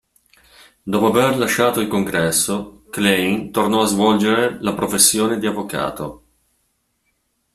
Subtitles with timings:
[0.81, 6.23] Dopo aver lasciato il Congresso, Klein tornò a svolgere la professione di avvocato.